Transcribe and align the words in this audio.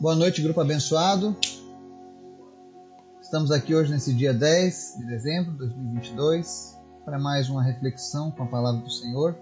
Boa 0.00 0.16
noite, 0.16 0.40
grupo 0.40 0.58
abençoado. 0.62 1.36
Estamos 3.20 3.50
aqui 3.50 3.74
hoje 3.74 3.92
nesse 3.92 4.14
dia 4.14 4.32
10 4.32 4.94
de 4.98 5.06
dezembro 5.06 5.52
de 5.52 5.58
2022 5.58 6.74
para 7.04 7.18
mais 7.18 7.50
uma 7.50 7.62
reflexão 7.62 8.30
com 8.30 8.44
a 8.44 8.46
palavra 8.46 8.80
do 8.80 8.90
Senhor. 8.90 9.36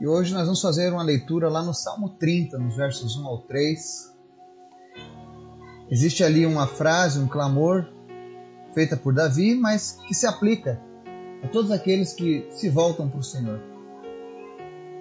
E 0.00 0.06
hoje 0.06 0.32
nós 0.32 0.44
vamos 0.44 0.62
fazer 0.62 0.90
uma 0.94 1.02
leitura 1.02 1.50
lá 1.50 1.62
no 1.62 1.74
Salmo 1.74 2.16
30, 2.18 2.56
nos 2.56 2.74
versos 2.74 3.18
1 3.18 3.26
ao 3.26 3.42
3. 3.42 4.14
Existe 5.90 6.24
ali 6.24 6.46
uma 6.46 6.66
frase, 6.66 7.18
um 7.18 7.28
clamor 7.28 7.86
feita 8.72 8.96
por 8.96 9.12
Davi, 9.12 9.54
mas 9.54 10.00
que 10.08 10.14
se 10.14 10.26
aplica 10.26 10.80
a 11.42 11.48
todos 11.48 11.70
aqueles 11.70 12.14
que 12.14 12.48
se 12.50 12.70
voltam 12.70 13.10
para 13.10 13.20
o 13.20 13.22
Senhor. 13.22 13.60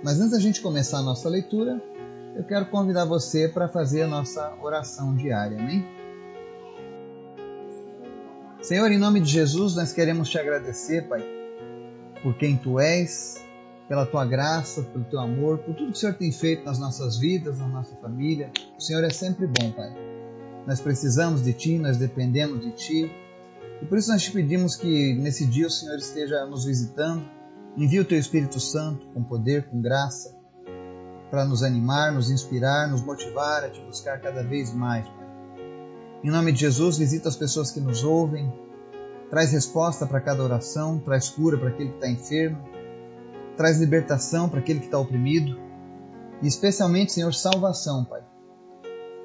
Mas 0.04 0.20
antes 0.20 0.32
da 0.32 0.40
gente 0.42 0.60
começar 0.60 0.98
a 0.98 1.02
nossa 1.02 1.30
leitura, 1.30 1.82
eu 2.36 2.44
quero 2.44 2.66
convidar 2.66 3.06
você 3.06 3.48
para 3.48 3.68
fazer 3.68 4.04
a 4.04 4.08
nossa 4.08 4.56
oração 4.62 5.16
diária, 5.16 5.58
amém? 5.60 5.86
Senhor, 8.62 8.92
em 8.92 8.98
nome 8.98 9.20
de 9.20 9.30
Jesus, 9.30 9.76
nós 9.76 9.94
queremos 9.94 10.30
te 10.30 10.40
agradecer, 10.40 11.08
Pai, 11.08 11.24
por 12.24 12.36
quem 12.36 12.56
tu 12.56 12.80
és, 12.80 13.44
pela 13.88 14.06
tua 14.06 14.26
graça, 14.26 14.82
pelo 14.84 15.04
teu 15.04 15.20
amor, 15.20 15.60
por 15.60 15.76
tudo 15.76 15.92
que 15.92 15.98
o 15.98 16.00
Senhor 16.00 16.16
tem 16.16 16.32
feito 16.32 16.64
nas 16.64 16.80
nossas 16.80 17.18
vidas, 17.18 17.60
na 17.60 17.68
nossa 17.68 17.96
família. 17.98 18.52
O 18.78 18.82
Senhor 18.82 19.04
é 19.04 19.10
sempre 19.10 19.46
bom, 19.46 19.72
Pai. 19.72 19.94
Nós 20.66 20.80
precisamos 20.80 21.44
de 21.44 21.54
ti, 21.54 21.78
nós 21.78 21.98
dependemos 21.98 22.62
de 22.62 22.72
ti. 22.72 23.12
E 23.82 23.86
por 23.86 23.98
isso 23.98 24.10
nós 24.10 24.24
te 24.24 24.32
pedimos 24.32 24.78
que 24.78 25.14
nesse 25.16 25.46
dia 25.46 25.68
o 25.68 25.72
Senhor 25.72 25.98
esteja 25.98 26.46
nos 26.46 26.64
visitando. 26.66 27.24
Envie 27.76 28.00
o 28.00 28.06
teu 28.06 28.18
Espírito 28.18 28.60
Santo 28.60 29.06
com 29.08 29.22
poder, 29.24 29.68
com 29.68 29.82
graça 29.82 30.43
para 31.34 31.46
nos 31.46 31.64
animar, 31.64 32.12
nos 32.12 32.30
inspirar, 32.30 32.88
nos 32.88 33.02
motivar 33.02 33.64
a 33.64 33.70
te 33.72 33.82
buscar 33.82 34.22
cada 34.22 34.44
vez 34.44 34.72
mais, 34.72 35.04
Pai. 35.08 35.28
Em 36.24 36.30
nome 36.30 36.52
de 36.52 36.60
Jesus, 36.60 37.00
visita 37.00 37.28
as 37.28 37.36
pessoas 37.36 37.72
que 37.72 37.80
nos 37.80 38.04
ouvem, 38.04 38.54
traz 39.32 39.52
resposta 39.52 40.06
para 40.06 40.22
cada 40.22 40.44
oração, 40.44 41.00
traz 41.00 41.30
cura 41.30 41.58
para 41.58 41.70
aquele 41.70 41.90
que 41.90 41.96
está 41.96 42.08
enfermo, 42.08 42.64
traz 43.58 43.80
libertação 43.80 44.48
para 44.48 44.60
aquele 44.60 44.78
que 44.78 44.86
está 44.86 45.00
oprimido 45.00 45.60
e 46.40 46.48
especialmente, 46.48 47.14
Senhor, 47.14 47.34
salvação, 47.34 48.06
Pai. 48.06 48.22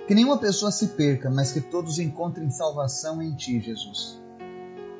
Que 0.06 0.14
nenhuma 0.14 0.38
pessoa 0.38 0.72
se 0.72 0.86
perca, 0.86 1.28
mas 1.28 1.52
que 1.52 1.60
todos 1.60 1.98
encontrem 1.98 2.50
salvação 2.50 3.20
em 3.20 3.36
Ti, 3.36 3.60
Jesus. 3.60 4.18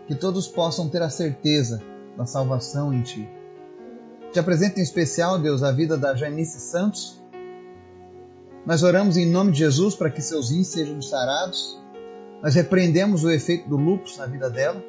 Que 0.07 0.15
todos 0.15 0.47
possam 0.47 0.91
ter 0.91 1.01
a 1.01 1.09
certeza 1.09 1.83
da 2.19 2.27
salvação 2.27 2.93
em 2.93 3.01
Ti. 3.01 3.38
Te 4.33 4.39
apresento 4.39 4.79
em 4.79 4.83
especial, 4.83 5.39
Deus, 5.39 5.63
a 5.63 5.73
vida 5.73 5.97
da 5.97 6.15
Janice 6.15 6.61
Santos. 6.61 7.19
Nós 8.67 8.83
oramos 8.83 9.17
em 9.17 9.25
nome 9.25 9.53
de 9.53 9.59
Jesus 9.59 9.95
para 9.95 10.11
que 10.11 10.21
seus 10.21 10.51
rins 10.51 10.69
sejam 10.69 11.01
sarados. 11.01 11.81
Nós 12.43 12.55
repreendemos 12.55 13.25
o 13.25 13.31
efeito 13.31 13.69
do 13.69 13.77
lúpus 13.77 14.19
na 14.19 14.27
vida 14.27 14.51
dela. 14.51 14.85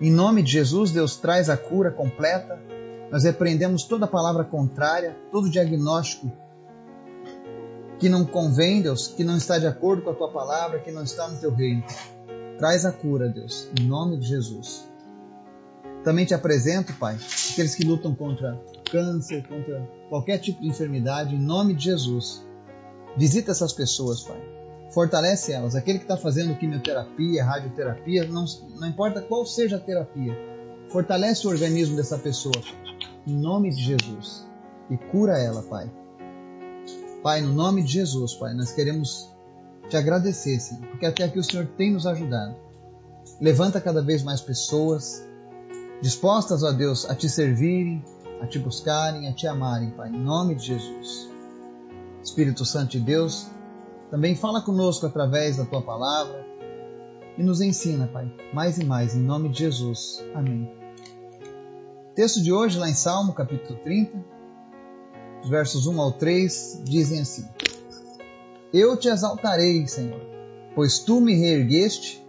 Em 0.00 0.10
nome 0.10 0.42
de 0.42 0.50
Jesus, 0.50 0.90
Deus 0.90 1.16
traz 1.16 1.48
a 1.48 1.56
cura 1.56 1.92
completa. 1.92 2.60
Nós 3.12 3.22
repreendemos 3.22 3.84
toda 3.84 4.06
palavra 4.08 4.42
contrária, 4.42 5.16
todo 5.30 5.48
diagnóstico 5.48 6.32
que 8.00 8.08
não 8.08 8.24
convém, 8.24 8.82
Deus, 8.82 9.06
que 9.06 9.22
não 9.22 9.36
está 9.36 9.60
de 9.60 9.66
acordo 9.68 10.02
com 10.02 10.10
a 10.10 10.14
tua 10.14 10.28
palavra, 10.28 10.80
que 10.80 10.90
não 10.90 11.04
está 11.04 11.28
no 11.28 11.38
teu 11.38 11.54
reino. 11.54 11.84
Traz 12.58 12.84
a 12.84 12.90
cura, 12.90 13.28
Deus, 13.28 13.68
em 13.80 13.84
nome 13.84 14.16
de 14.16 14.26
Jesus. 14.26 14.91
Também 16.04 16.24
te 16.24 16.34
apresento, 16.34 16.92
Pai, 16.94 17.16
aqueles 17.52 17.74
que 17.74 17.84
lutam 17.84 18.14
contra 18.14 18.60
câncer, 18.90 19.46
contra 19.46 19.80
qualquer 20.08 20.38
tipo 20.38 20.60
de 20.60 20.68
enfermidade, 20.68 21.34
em 21.34 21.40
nome 21.40 21.74
de 21.74 21.84
Jesus. 21.84 22.44
Visita 23.16 23.52
essas 23.52 23.72
pessoas, 23.72 24.22
Pai. 24.22 24.40
Fortalece 24.92 25.52
elas. 25.52 25.74
Aquele 25.74 25.98
que 25.98 26.04
está 26.04 26.16
fazendo 26.16 26.56
quimioterapia, 26.56 27.44
radioterapia, 27.44 28.26
não, 28.26 28.44
não 28.78 28.88
importa 28.88 29.22
qual 29.22 29.46
seja 29.46 29.76
a 29.76 29.80
terapia, 29.80 30.36
fortalece 30.90 31.46
o 31.46 31.50
organismo 31.50 31.96
dessa 31.96 32.18
pessoa, 32.18 32.54
em 33.26 33.34
nome 33.34 33.70
de 33.70 33.82
Jesus. 33.82 34.46
E 34.90 34.96
cura 34.96 35.38
ela, 35.38 35.62
Pai. 35.62 35.90
Pai, 37.22 37.40
no 37.40 37.54
nome 37.54 37.82
de 37.82 37.92
Jesus, 37.92 38.34
Pai, 38.34 38.52
nós 38.54 38.72
queremos 38.72 39.32
te 39.88 39.96
agradecer, 39.96 40.58
Senhor, 40.58 40.84
porque 40.88 41.06
até 41.06 41.24
aqui 41.24 41.38
o 41.38 41.44
Senhor 41.44 41.66
tem 41.76 41.92
nos 41.92 42.06
ajudado. 42.06 42.56
Levanta 43.40 43.80
cada 43.80 44.02
vez 44.02 44.22
mais 44.22 44.40
pessoas 44.40 45.24
dispostas, 46.02 46.64
ó 46.64 46.72
Deus, 46.72 47.08
a 47.08 47.14
te 47.14 47.30
servirem, 47.30 48.04
a 48.40 48.46
te 48.46 48.58
buscarem, 48.58 49.28
a 49.28 49.32
te 49.32 49.46
amarem, 49.46 49.90
Pai, 49.92 50.10
em 50.10 50.18
nome 50.18 50.56
de 50.56 50.66
Jesus. 50.66 51.30
Espírito 52.22 52.64
Santo 52.64 52.90
de 52.90 53.00
Deus, 53.00 53.46
também 54.10 54.34
fala 54.34 54.60
conosco 54.60 55.06
através 55.06 55.56
da 55.56 55.64
tua 55.64 55.80
palavra 55.80 56.44
e 57.38 57.42
nos 57.42 57.60
ensina, 57.60 58.08
Pai, 58.08 58.30
mais 58.52 58.78
e 58.78 58.84
mais, 58.84 59.14
em 59.14 59.22
nome 59.22 59.48
de 59.48 59.60
Jesus. 59.60 60.22
Amém. 60.34 60.68
Texto 62.14 62.42
de 62.42 62.52
hoje, 62.52 62.78
lá 62.78 62.90
em 62.90 62.94
Salmo, 62.94 63.32
capítulo 63.32 63.78
30, 63.84 64.12
os 65.42 65.48
versos 65.48 65.86
1 65.86 66.00
ao 66.00 66.12
3, 66.12 66.82
dizem 66.84 67.20
assim: 67.20 67.48
Eu 68.72 68.96
te 68.96 69.08
exaltarei, 69.08 69.86
Senhor, 69.86 70.20
pois 70.74 70.98
tu 70.98 71.20
me 71.20 71.34
reergueste 71.34 72.21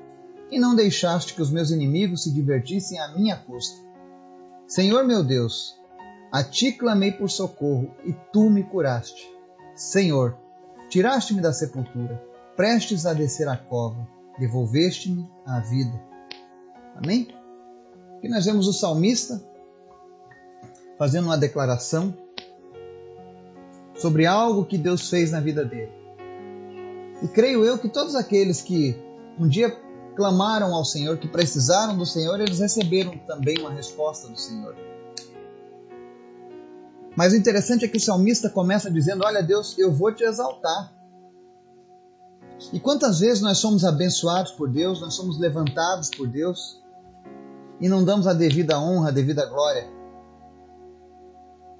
e 0.53 0.59
não 0.59 0.75
deixaste 0.75 1.33
que 1.33 1.41
os 1.41 1.49
meus 1.49 1.71
inimigos 1.71 2.23
se 2.23 2.31
divertissem 2.31 2.99
à 2.99 3.07
minha 3.07 3.35
custa. 3.35 3.75
Senhor 4.67 5.03
meu 5.03 5.23
Deus, 5.23 5.75
a 6.31 6.43
ti 6.43 6.71
clamei 6.71 7.11
por 7.11 7.29
socorro 7.29 7.91
e 8.05 8.13
tu 8.31 8.51
me 8.51 8.63
curaste. 8.63 9.27
Senhor, 9.75 10.37
tiraste-me 10.89 11.41
da 11.41 11.51
sepultura, 11.51 12.23
prestes 12.55 13.07
a 13.07 13.13
descer 13.13 13.47
a 13.47 13.57
cova, 13.57 14.07
devolveste-me 14.37 15.27
a 15.43 15.59
vida. 15.59 15.99
Amém? 16.95 17.27
E 18.21 18.29
nós 18.29 18.45
vemos 18.45 18.67
o 18.67 18.73
salmista 18.73 19.43
fazendo 20.99 21.25
uma 21.25 21.37
declaração 21.37 22.15
sobre 23.95 24.27
algo 24.27 24.65
que 24.65 24.77
Deus 24.77 25.09
fez 25.09 25.31
na 25.31 25.39
vida 25.39 25.65
dele. 25.65 25.91
E 27.23 27.27
creio 27.27 27.65
eu 27.65 27.79
que 27.79 27.89
todos 27.89 28.15
aqueles 28.15 28.61
que 28.61 28.95
um 29.39 29.47
dia 29.47 29.82
clamaram 30.15 30.73
ao 30.73 30.85
Senhor, 30.85 31.17
que 31.17 31.27
precisaram 31.27 31.97
do 31.97 32.05
Senhor, 32.05 32.39
eles 32.39 32.59
receberam 32.59 33.17
também 33.19 33.57
uma 33.59 33.71
resposta 33.71 34.27
do 34.27 34.37
Senhor. 34.37 34.75
Mas 37.15 37.33
o 37.33 37.35
interessante 37.35 37.85
é 37.85 37.87
que 37.87 37.97
o 37.97 38.01
salmista 38.01 38.49
começa 38.49 38.89
dizendo: 38.89 39.23
Olha, 39.23 39.41
Deus, 39.41 39.77
eu 39.77 39.91
vou 39.91 40.13
te 40.13 40.23
exaltar. 40.23 40.91
E 42.71 42.79
quantas 42.79 43.19
vezes 43.19 43.41
nós 43.41 43.57
somos 43.57 43.83
abençoados 43.83 44.51
por 44.53 44.69
Deus, 44.69 45.01
nós 45.01 45.13
somos 45.13 45.39
levantados 45.39 46.09
por 46.09 46.27
Deus 46.27 46.81
e 47.79 47.89
não 47.89 48.03
damos 48.03 48.25
a 48.25 48.33
devida 48.33 48.79
honra, 48.79 49.09
a 49.09 49.11
devida 49.11 49.45
glória? 49.45 49.87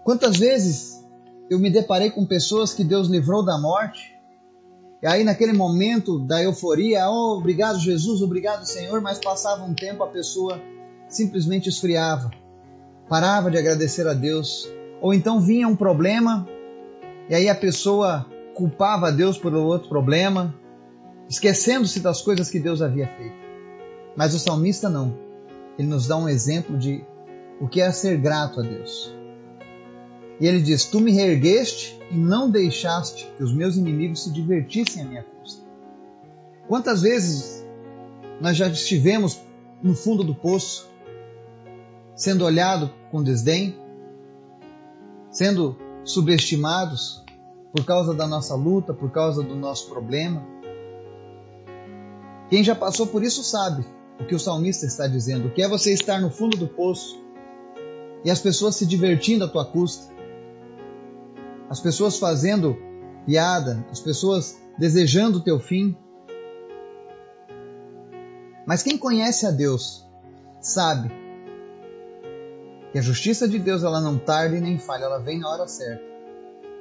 Quantas 0.04 0.38
vezes 0.38 1.04
eu 1.50 1.58
me 1.58 1.70
deparei 1.70 2.12
com 2.12 2.26
pessoas 2.26 2.74
que 2.74 2.84
Deus 2.84 3.08
livrou 3.08 3.44
da 3.44 3.58
morte 3.58 4.13
e 5.04 5.06
aí, 5.06 5.22
naquele 5.26 5.52
momento 5.52 6.18
da 6.18 6.42
euforia, 6.42 7.10
oh, 7.10 7.38
obrigado 7.38 7.78
Jesus, 7.78 8.22
obrigado 8.22 8.66
Senhor, 8.66 9.02
mas 9.02 9.20
passava 9.20 9.62
um 9.66 9.74
tempo, 9.74 10.02
a 10.02 10.08
pessoa 10.08 10.62
simplesmente 11.10 11.68
esfriava, 11.68 12.32
parava 13.10 13.52
de 13.52 13.58
agradecer 13.58 14.08
a 14.08 14.14
Deus. 14.14 14.66
Ou 15.02 15.14
então 15.14 15.42
vinha 15.42 15.68
um 15.68 15.76
problema, 15.76 16.48
e 17.30 17.36
aí 17.36 17.50
a 17.50 17.56
pessoa 17.56 18.26
culpava 18.56 19.10
a 19.10 19.12
Deus 19.12 19.38
por 19.38 19.54
outro 19.54 19.90
problema, 19.90 20.56
esquecendo-se 21.28 22.00
das 22.00 22.22
coisas 22.22 22.50
que 22.50 22.58
Deus 22.58 22.82
havia 22.82 23.08
feito. 23.18 23.36
Mas 24.16 24.34
o 24.34 24.40
salmista 24.40 24.88
não. 24.88 25.18
Ele 25.78 25.90
nos 25.90 26.08
dá 26.08 26.16
um 26.16 26.30
exemplo 26.30 26.78
de 26.78 27.04
o 27.60 27.68
que 27.68 27.82
é 27.82 27.92
ser 27.92 28.16
grato 28.16 28.62
a 28.62 28.64
Deus. 28.64 29.14
E 30.40 30.48
ele 30.48 30.62
diz: 30.62 30.86
Tu 30.86 31.00
me 31.00 31.12
reergueste 31.12 32.00
e 32.12 32.18
não 32.18 32.50
deixaste 32.50 33.32
que 33.38 33.44
os 33.44 33.54
meus 33.54 33.76
inimigos 33.76 34.24
se 34.24 34.32
divertissem 34.32 35.04
à 35.04 35.06
minha 35.06 35.24
custa. 35.24 35.64
Quantas 36.68 37.02
vezes 37.02 37.66
nós 38.40 38.58
já 38.58 38.68
estivemos 38.68 39.40
no 39.82 39.96
fundo 39.96 40.24
do 40.24 40.34
poço, 40.34 40.90
sendo 42.16 42.46
olhado 42.46 42.92
com 43.12 43.24
desdém, 43.24 43.78
sendo 45.30 45.78
subestimados 46.04 47.24
por 47.76 47.86
causa 47.86 48.14
da 48.14 48.28
nossa 48.28 48.56
luta, 48.56 48.94
por 48.94 49.12
causa 49.12 49.44
do 49.44 49.56
nosso 49.56 49.90
problema? 49.90 50.46
Quem 52.50 52.64
já 52.64 52.76
passou 52.76 53.08
por 53.08 53.24
isso 53.24 53.44
sabe 53.44 53.86
o 54.20 54.26
que 54.26 54.36
o 54.36 54.40
salmista 54.40 54.86
está 54.86 55.08
dizendo, 55.08 55.50
que 55.50 55.62
é 55.62 55.68
você 55.68 55.92
estar 55.92 56.22
no 56.22 56.30
fundo 56.30 56.56
do 56.56 56.68
poço 56.68 57.22
e 58.24 58.30
as 58.30 58.40
pessoas 58.40 58.76
se 58.76 58.86
divertindo 58.86 59.44
à 59.44 59.48
tua 59.48 59.66
custa 59.66 60.13
as 61.74 61.80
pessoas 61.80 62.20
fazendo 62.20 62.78
piada, 63.26 63.84
as 63.90 64.00
pessoas 64.00 64.62
desejando 64.78 65.40
o 65.40 65.42
teu 65.42 65.60
fim. 65.60 65.98
Mas 68.64 68.84
quem 68.84 68.96
conhece 68.96 69.48
a 69.48 69.52
Deus 69.52 70.08
sabe 70.62 71.12
que 72.92 73.00
a 73.00 73.02
justiça 73.02 73.48
de 73.48 73.58
Deus 73.58 73.84
ela 73.84 74.00
não 74.00 74.20
tarda 74.20 74.56
e 74.56 74.62
nem 74.62 74.78
falha, 74.78 75.06
ela 75.06 75.18
vem 75.18 75.40
na 75.40 75.50
hora 75.50 75.68
certa. 75.68 76.04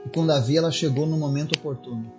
E 0.04 0.10
com 0.10 0.26
Davi 0.26 0.58
ela 0.58 0.70
chegou 0.70 1.06
no 1.06 1.16
momento 1.16 1.58
oportuno. 1.58 2.12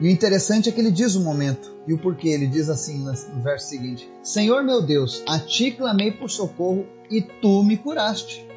E 0.00 0.06
o 0.06 0.10
interessante 0.10 0.68
é 0.68 0.72
que 0.72 0.80
ele 0.80 0.92
diz 0.92 1.16
o 1.16 1.20
momento 1.24 1.76
e 1.88 1.92
o 1.92 1.98
porquê. 1.98 2.28
Ele 2.28 2.46
diz 2.46 2.68
assim 2.68 2.98
no 2.98 3.42
verso 3.42 3.68
seguinte: 3.68 4.08
Senhor 4.22 4.62
meu 4.62 4.80
Deus, 4.80 5.24
a 5.26 5.40
ti 5.40 5.72
clamei 5.72 6.12
por 6.12 6.30
socorro 6.30 6.86
e 7.10 7.20
tu 7.20 7.64
me 7.64 7.76
curaste. 7.76 8.51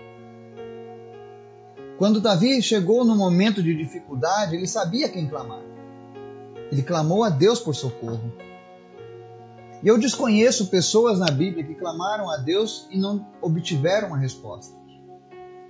Quando 1.97 2.19
Davi 2.19 2.61
chegou 2.61 3.05
no 3.05 3.15
momento 3.15 3.63
de 3.63 3.75
dificuldade, 3.75 4.55
ele 4.55 4.67
sabia 4.67 5.07
quem 5.07 5.27
clamar. 5.27 5.61
Ele 6.71 6.81
clamou 6.81 7.23
a 7.23 7.29
Deus 7.29 7.59
por 7.59 7.73
socorro. 7.73 8.33
E 9.81 9.87
eu 9.87 9.97
desconheço 9.97 10.67
pessoas 10.67 11.19
na 11.19 11.27
Bíblia 11.27 11.63
que 11.63 11.75
clamaram 11.75 12.29
a 12.29 12.37
Deus 12.37 12.87
e 12.89 12.97
não 12.97 13.25
obtiveram 13.41 14.13
a 14.13 14.17
resposta. 14.17 14.75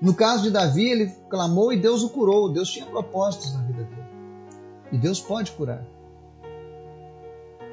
No 0.01 0.13
caso 0.13 0.43
de 0.43 0.51
Davi, 0.51 0.89
ele 0.89 1.07
clamou 1.29 1.71
e 1.71 1.79
Deus 1.79 2.01
o 2.01 2.09
curou. 2.09 2.51
Deus 2.51 2.69
tinha 2.69 2.85
propósitos 2.85 3.53
na 3.53 3.61
vida 3.61 3.83
dele. 3.83 4.05
E 4.91 4.97
Deus 4.97 5.19
pode 5.19 5.51
curar. 5.51 5.85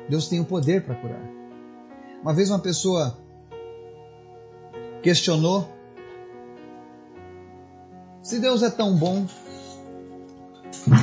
Deus 0.08 0.28
tem 0.28 0.40
o 0.40 0.44
poder 0.44 0.84
para 0.84 0.94
curar. 0.94 1.22
Uma 2.20 2.34
vez 2.34 2.50
uma 2.50 2.58
pessoa 2.58 3.16
questionou 5.02 5.68
se 8.22 8.38
Deus 8.38 8.62
é 8.62 8.70
tão 8.70 8.96
bom, 8.96 9.26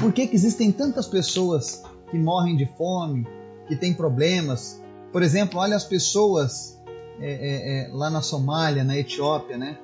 por 0.01 0.13
que, 0.13 0.27
que 0.27 0.35
existem 0.35 0.71
tantas 0.71 1.07
pessoas 1.07 1.83
que 2.09 2.17
morrem 2.17 2.55
de 2.55 2.65
fome, 2.65 3.27
que 3.67 3.75
têm 3.75 3.93
problemas? 3.93 4.81
Por 5.11 5.21
exemplo, 5.21 5.59
olha 5.59 5.75
as 5.75 5.83
pessoas 5.83 6.79
é, 7.19 7.31
é, 7.31 7.89
é, 7.89 7.89
lá 7.91 8.09
na 8.09 8.21
Somália, 8.21 8.83
na 8.83 8.97
Etiópia, 8.97 9.57
né? 9.57 9.77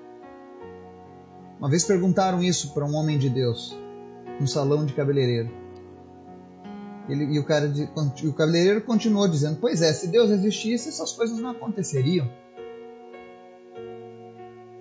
Uma 1.60 1.70
vez 1.70 1.84
perguntaram 1.84 2.42
isso 2.42 2.74
para 2.74 2.86
um 2.86 2.96
homem 2.96 3.18
de 3.18 3.30
Deus, 3.30 3.78
num 4.40 4.48
salão 4.48 4.86
de 4.86 4.94
cabeleireiro. 4.94 5.50
Ele, 7.08 7.36
e 7.36 7.40
o, 7.40 7.44
cara 7.44 7.68
de, 7.68 7.88
o 8.28 8.34
cabeleireiro 8.34 8.82
continuou 8.82 9.28
dizendo: 9.28 9.58
Pois 9.60 9.82
é, 9.82 9.94
se 9.94 10.08
Deus 10.08 10.32
existisse, 10.32 10.90
essas 10.90 11.12
coisas 11.12 11.38
não 11.38 11.52
aconteceriam. 11.52 12.30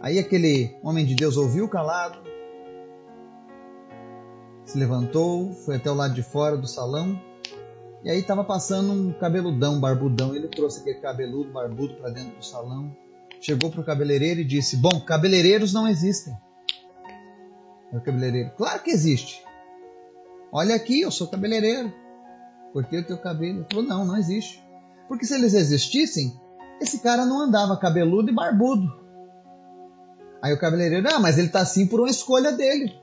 Aí 0.01 0.19
aquele 0.19 0.77
homem 0.83 1.05
de 1.05 1.15
Deus 1.15 1.37
ouviu 1.37 1.69
calado, 1.69 2.19
se 4.65 4.79
levantou, 4.79 5.53
foi 5.53 5.77
até 5.77 5.91
o 5.91 5.95
lado 5.95 6.15
de 6.15 6.23
fora 6.23 6.57
do 6.57 6.67
salão 6.67 7.21
e 8.05 8.11
aí 8.11 8.19
estava 8.19 8.45
passando 8.45 8.93
um 8.93 9.13
cabeludão, 9.15 9.81
barbudão. 9.81 10.37
Ele 10.37 10.47
trouxe 10.47 10.81
aquele 10.81 11.01
cabeludo, 11.01 11.51
barbudo 11.51 11.95
para 11.95 12.11
dentro 12.11 12.37
do 12.37 12.45
salão, 12.45 12.95
chegou 13.41 13.71
para 13.71 13.81
o 13.81 13.85
cabeleireiro 13.85 14.41
e 14.41 14.45
disse: 14.45 14.77
Bom, 14.77 15.01
cabeleireiros 15.01 15.73
não 15.73 15.89
existem. 15.89 16.37
o 17.91 18.01
cabeleireiro: 18.03 18.51
Claro 18.59 18.83
que 18.83 18.91
existe. 18.91 19.43
Olha 20.53 20.75
aqui, 20.75 21.01
eu 21.01 21.11
sou 21.11 21.29
cabeleireiro. 21.29 21.91
Cortei 22.75 23.01
o 23.01 23.07
teu 23.07 23.17
cabelo. 23.17 23.61
Ele 23.61 23.67
falou: 23.71 23.87
Não, 23.87 24.05
não 24.05 24.19
existe. 24.19 24.63
Porque 25.09 25.25
se 25.25 25.35
eles 25.35 25.55
existissem, 25.55 26.39
esse 26.83 26.99
cara 26.99 27.25
não 27.25 27.41
andava 27.41 27.79
cabeludo 27.79 28.31
e 28.31 28.35
barbudo. 28.35 28.87
Aí 30.43 30.53
o 30.53 30.61
cabeleireiro: 30.61 31.09
Ah, 31.11 31.19
mas 31.19 31.39
ele 31.39 31.47
está 31.47 31.61
assim 31.61 31.87
por 31.87 32.01
uma 32.01 32.11
escolha 32.11 32.53
dele. 32.53 32.95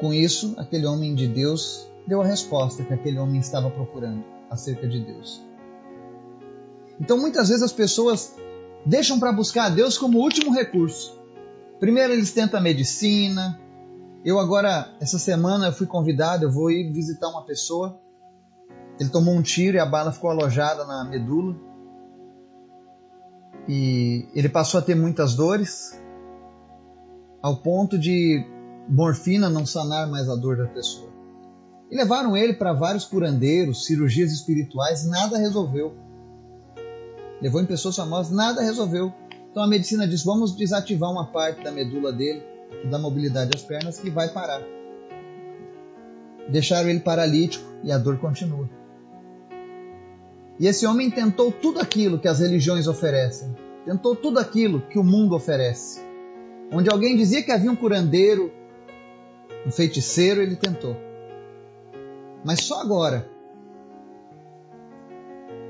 Com 0.00 0.14
isso, 0.14 0.54
aquele 0.56 0.86
homem 0.86 1.14
de 1.14 1.28
Deus 1.28 1.86
deu 2.06 2.22
a 2.22 2.26
resposta 2.26 2.82
que 2.82 2.94
aquele 2.94 3.18
homem 3.18 3.38
estava 3.38 3.70
procurando 3.70 4.24
acerca 4.48 4.88
de 4.88 4.98
Deus. 4.98 5.44
Então, 6.98 7.18
muitas 7.18 7.50
vezes 7.50 7.62
as 7.62 7.72
pessoas 7.72 8.34
deixam 8.84 9.20
para 9.20 9.30
buscar 9.30 9.66
a 9.66 9.68
Deus 9.68 9.98
como 9.98 10.18
último 10.18 10.52
recurso. 10.52 11.20
Primeiro 11.78 12.14
eles 12.14 12.32
tentam 12.32 12.58
a 12.58 12.62
medicina. 12.62 13.60
Eu 14.24 14.38
agora, 14.38 14.96
essa 15.00 15.18
semana, 15.18 15.66
eu 15.66 15.72
fui 15.72 15.86
convidado, 15.86 16.44
eu 16.44 16.50
vou 16.50 16.70
ir 16.70 16.90
visitar 16.92 17.28
uma 17.28 17.44
pessoa. 17.44 18.00
Ele 18.98 19.10
tomou 19.10 19.34
um 19.34 19.42
tiro 19.42 19.76
e 19.76 19.80
a 19.80 19.86
bala 19.86 20.12
ficou 20.12 20.30
alojada 20.30 20.86
na 20.86 21.04
medula. 21.04 21.56
E 23.68 24.26
ele 24.34 24.48
passou 24.48 24.80
a 24.80 24.82
ter 24.82 24.94
muitas 24.94 25.34
dores, 25.34 25.98
ao 27.42 27.58
ponto 27.58 27.98
de 27.98 28.46
morfina 28.88 29.48
não 29.48 29.64
sanar 29.64 30.08
mais 30.08 30.28
a 30.28 30.36
dor 30.36 30.56
da 30.56 30.66
pessoa. 30.66 31.10
E 31.90 31.96
levaram 31.96 32.36
ele 32.36 32.54
para 32.54 32.72
vários 32.72 33.04
curandeiros, 33.04 33.84
cirurgias 33.84 34.30
espirituais, 34.30 35.06
nada 35.06 35.36
resolveu. 35.36 35.94
Levou 37.42 37.60
em 37.60 37.66
pessoas 37.66 37.96
famosas, 37.96 38.32
nada 38.32 38.62
resolveu. 38.62 39.12
Então 39.50 39.62
a 39.62 39.66
medicina 39.66 40.06
diz: 40.06 40.24
vamos 40.24 40.54
desativar 40.54 41.10
uma 41.10 41.26
parte 41.26 41.64
da 41.64 41.72
medula 41.72 42.12
dele, 42.12 42.42
que 42.82 42.88
dá 42.88 42.98
mobilidade 42.98 43.50
às 43.54 43.62
pernas, 43.62 43.98
que 43.98 44.10
vai 44.10 44.28
parar. 44.28 44.62
Deixaram 46.48 46.88
ele 46.88 47.00
paralítico 47.00 47.64
e 47.82 47.90
a 47.90 47.98
dor 47.98 48.18
continua. 48.18 48.68
E 50.60 50.66
esse 50.66 50.86
homem 50.86 51.10
tentou 51.10 51.50
tudo 51.50 51.80
aquilo 51.80 52.18
que 52.18 52.28
as 52.28 52.38
religiões 52.38 52.86
oferecem, 52.86 53.56
tentou 53.84 54.14
tudo 54.14 54.38
aquilo 54.38 54.82
que 54.82 54.98
o 54.98 55.04
mundo 55.04 55.34
oferece. 55.34 56.00
Onde 56.72 56.90
alguém 56.90 57.16
dizia 57.16 57.42
que 57.42 57.50
havia 57.50 57.72
um 57.72 57.76
curandeiro, 57.76 58.52
um 59.66 59.70
feiticeiro, 59.70 60.40
ele 60.42 60.56
tentou. 60.56 60.96
Mas 62.44 62.64
só 62.64 62.80
agora 62.80 63.28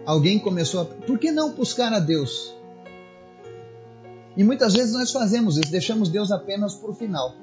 alguém 0.06 0.38
começou 0.38 0.82
a. 0.82 0.84
Por 0.84 1.18
que 1.18 1.30
não 1.30 1.52
buscar 1.52 1.92
a 1.92 1.98
Deus? 1.98 2.54
E 4.36 4.44
muitas 4.44 4.72
vezes 4.74 4.92
nós 4.92 5.10
fazemos 5.10 5.56
isso, 5.56 5.70
deixamos 5.70 6.08
Deus 6.08 6.30
apenas 6.30 6.74
para 6.74 6.90
o 6.90 6.94
final. 6.94 7.34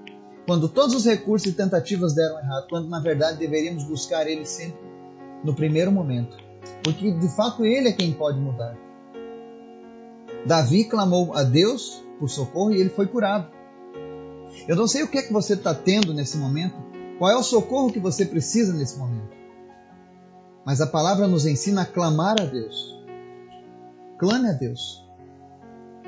Quando 0.45 0.69
todos 0.69 0.95
os 0.95 1.05
recursos 1.05 1.51
e 1.51 1.53
tentativas 1.53 2.13
deram 2.13 2.39
errado, 2.39 2.67
quando 2.69 2.87
na 2.87 2.99
verdade 2.99 3.37
deveríamos 3.37 3.83
buscar 3.83 4.25
Ele 4.27 4.45
sempre 4.45 4.79
no 5.43 5.53
primeiro 5.53 5.91
momento. 5.91 6.37
Porque 6.83 7.11
de 7.11 7.35
fato 7.35 7.65
Ele 7.65 7.89
é 7.89 7.91
quem 7.91 8.13
pode 8.13 8.39
mudar. 8.39 8.77
Davi 10.45 10.85
clamou 10.85 11.33
a 11.33 11.43
Deus 11.43 12.01
por 12.19 12.29
socorro 12.29 12.71
e 12.71 12.79
ele 12.79 12.89
foi 12.89 13.05
curado. 13.07 13.51
Eu 14.67 14.75
não 14.75 14.87
sei 14.87 15.03
o 15.03 15.07
que 15.07 15.17
é 15.17 15.21
que 15.21 15.33
você 15.33 15.53
está 15.53 15.73
tendo 15.73 16.13
nesse 16.13 16.37
momento, 16.37 16.75
qual 17.17 17.31
é 17.31 17.35
o 17.35 17.43
socorro 17.43 17.91
que 17.91 17.99
você 17.99 18.25
precisa 18.25 18.73
nesse 18.73 18.97
momento. 18.97 19.35
Mas 20.65 20.81
a 20.81 20.87
palavra 20.87 21.27
nos 21.27 21.45
ensina 21.45 21.81
a 21.81 21.85
clamar 21.85 22.39
a 22.39 22.45
Deus. 22.45 22.97
Clame 24.17 24.49
a 24.49 24.53
Deus. 24.53 25.05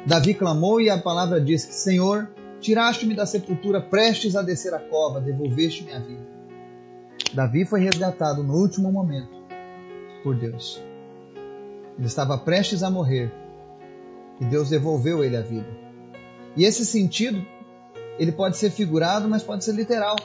Davi 0.05 0.33
clamou 0.33 0.81
e 0.81 0.89
a 0.89 0.97
palavra 0.97 1.39
diz 1.39 1.65
que, 1.65 1.73
Senhor, 1.73 2.29
tiraste-me 2.59 3.15
da 3.15 3.25
sepultura, 3.25 3.81
prestes 3.81 4.35
a 4.35 4.41
descer 4.41 4.73
a 4.73 4.79
cova, 4.79 5.19
devolveste-me 5.19 5.93
a 5.93 5.99
vida. 5.99 6.27
Davi 7.33 7.65
foi 7.65 7.81
resgatado 7.81 8.43
no 8.43 8.55
último 8.55 8.91
momento 8.91 9.29
por 10.23 10.35
Deus. 10.35 10.81
Ele 11.97 12.07
estava 12.07 12.37
prestes 12.37 12.81
a 12.81 12.89
morrer 12.89 13.31
e 14.39 14.45
Deus 14.45 14.69
devolveu 14.69 15.23
ele 15.23 15.35
a 15.35 15.41
vida. 15.41 15.69
E 16.55 16.63
esse 16.63 16.85
sentido 16.85 17.45
ele 18.19 18.33
pode 18.33 18.57
ser 18.57 18.69
figurado, 18.69 19.29
mas 19.29 19.41
pode 19.41 19.63
ser 19.63 19.71
literal. 19.71 20.17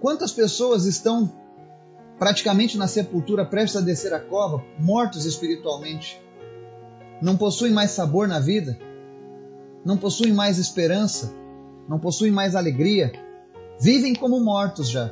Quantas 0.00 0.30
pessoas 0.30 0.84
estão 0.84 1.32
praticamente 2.18 2.76
na 2.76 2.86
sepultura, 2.86 3.46
prestes 3.46 3.80
a 3.80 3.84
descer 3.84 4.12
a 4.12 4.20
cova, 4.20 4.62
mortos 4.78 5.24
espiritualmente? 5.24 6.22
Não 7.22 7.38
possuem 7.38 7.72
mais 7.72 7.92
sabor 7.92 8.28
na 8.28 8.38
vida? 8.38 8.78
Não 9.82 9.96
possuem 9.96 10.32
mais 10.32 10.58
esperança? 10.58 11.32
Não 11.88 11.98
possuem 11.98 12.30
mais 12.30 12.54
alegria? 12.54 13.12
Vivem 13.80 14.14
como 14.14 14.38
mortos 14.38 14.90
já, 14.90 15.10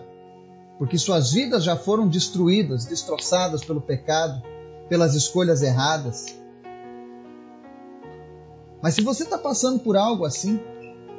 porque 0.79 0.99
suas 0.99 1.33
vidas 1.33 1.65
já 1.65 1.75
foram 1.75 2.07
destruídas, 2.07 2.85
destroçadas 2.85 3.65
pelo 3.65 3.81
pecado, 3.81 4.43
pelas 4.91 5.15
escolhas 5.15 5.63
erradas. 5.63 6.39
Mas 8.83 8.95
se 8.95 9.01
você 9.01 9.23
está 9.23 9.39
passando 9.39 9.81
por 9.81 9.97
algo 9.97 10.27
assim, 10.27 10.61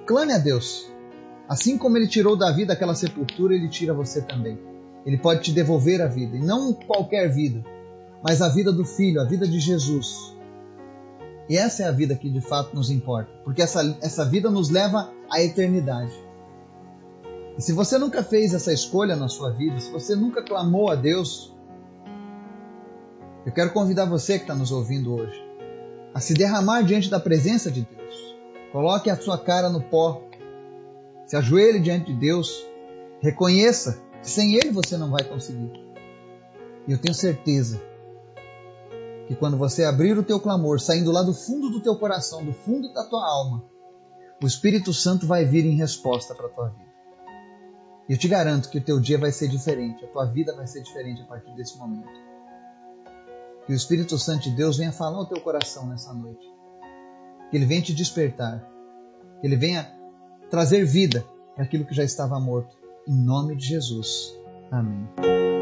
Clame 0.09 0.33
a 0.33 0.39
Deus. 0.39 0.91
Assim 1.47 1.77
como 1.77 1.95
ele 1.95 2.07
tirou 2.07 2.35
Davi 2.35 2.65
daquela 2.65 2.95
sepultura, 2.95 3.53
ele 3.53 3.69
tira 3.69 3.93
você 3.93 4.23
também. 4.23 4.57
Ele 5.05 5.19
pode 5.19 5.43
te 5.43 5.51
devolver 5.51 6.01
a 6.01 6.07
vida, 6.07 6.35
e 6.35 6.39
não 6.39 6.73
qualquer 6.73 7.31
vida, 7.31 7.63
mas 8.23 8.41
a 8.41 8.49
vida 8.49 8.71
do 8.71 8.83
Filho, 8.83 9.21
a 9.21 9.25
vida 9.25 9.47
de 9.47 9.59
Jesus. 9.59 10.35
E 11.47 11.55
essa 11.55 11.83
é 11.83 11.87
a 11.87 11.91
vida 11.91 12.15
que 12.15 12.27
de 12.27 12.41
fato 12.41 12.75
nos 12.75 12.89
importa, 12.89 13.29
porque 13.45 13.61
essa, 13.61 13.81
essa 14.01 14.25
vida 14.25 14.49
nos 14.49 14.71
leva 14.71 15.13
à 15.31 15.43
eternidade. 15.43 16.13
E 17.55 17.61
se 17.61 17.71
você 17.71 17.99
nunca 17.99 18.23
fez 18.23 18.55
essa 18.55 18.73
escolha 18.73 19.15
na 19.15 19.27
sua 19.27 19.51
vida, 19.51 19.79
se 19.79 19.91
você 19.91 20.15
nunca 20.15 20.41
clamou 20.41 20.89
a 20.89 20.95
Deus, 20.95 21.55
eu 23.45 23.51
quero 23.51 23.71
convidar 23.73 24.05
você 24.05 24.39
que 24.39 24.45
está 24.45 24.55
nos 24.55 24.71
ouvindo 24.71 25.13
hoje 25.13 25.39
a 26.15 26.19
se 26.19 26.33
derramar 26.33 26.81
diante 26.81 27.11
da 27.11 27.19
presença 27.19 27.69
de 27.69 27.81
Deus 27.81 27.98
Coloque 28.71 29.09
a 29.09 29.15
sua 29.15 29.37
cara 29.37 29.69
no 29.69 29.81
pó. 29.81 30.23
Se 31.25 31.35
ajoelhe 31.35 31.79
diante 31.79 32.13
de 32.13 32.19
Deus. 32.19 32.65
Reconheça 33.21 34.01
que 34.21 34.29
sem 34.29 34.55
Ele 34.55 34.71
você 34.71 34.97
não 34.97 35.11
vai 35.11 35.23
conseguir. 35.23 35.71
E 36.87 36.91
eu 36.91 36.97
tenho 36.97 37.13
certeza 37.13 37.81
que 39.27 39.35
quando 39.35 39.57
você 39.57 39.83
abrir 39.83 40.17
o 40.17 40.23
teu 40.23 40.39
clamor, 40.39 40.79
saindo 40.79 41.11
lá 41.11 41.21
do 41.21 41.33
fundo 41.33 41.69
do 41.69 41.81
teu 41.81 41.95
coração, 41.97 42.43
do 42.43 42.53
fundo 42.53 42.91
da 42.93 43.03
tua 43.05 43.23
alma, 43.23 43.63
o 44.41 44.47
Espírito 44.47 44.93
Santo 44.93 45.27
vai 45.27 45.45
vir 45.45 45.65
em 45.65 45.75
resposta 45.75 46.33
para 46.33 46.47
a 46.47 46.49
tua 46.49 46.69
vida. 46.69 46.89
E 48.07 48.13
eu 48.13 48.17
te 48.17 48.27
garanto 48.27 48.69
que 48.69 48.79
o 48.79 48.83
teu 48.83 48.99
dia 48.99 49.19
vai 49.19 49.31
ser 49.31 49.47
diferente, 49.47 50.03
a 50.03 50.07
tua 50.07 50.25
vida 50.25 50.55
vai 50.55 50.65
ser 50.65 50.81
diferente 50.81 51.21
a 51.21 51.25
partir 51.25 51.53
desse 51.55 51.77
momento. 51.77 52.09
Que 53.67 53.73
o 53.73 53.75
Espírito 53.75 54.17
Santo 54.17 54.43
de 54.43 54.51
Deus 54.51 54.77
venha 54.77 54.91
falar 54.91 55.17
ao 55.17 55.27
teu 55.27 55.39
coração 55.41 55.85
nessa 55.87 56.11
noite. 56.11 56.58
Que 57.49 57.57
ele 57.57 57.65
venha 57.65 57.81
te 57.81 57.93
despertar. 57.93 58.59
Que 59.41 59.47
ele 59.47 59.55
venha 59.55 59.89
trazer 60.49 60.85
vida 60.85 61.25
para 61.55 61.63
aquilo 61.63 61.85
que 61.85 61.93
já 61.93 62.03
estava 62.03 62.39
morto. 62.39 62.77
Em 63.07 63.13
nome 63.13 63.55
de 63.55 63.65
Jesus. 63.65 64.33
Amém. 64.71 65.58